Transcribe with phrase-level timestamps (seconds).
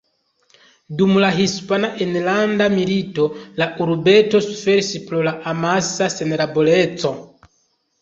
[1.01, 3.27] Dum la Hispana enlanda milito,
[3.63, 7.17] la urbeto suferis pro la amasa senlaboreco.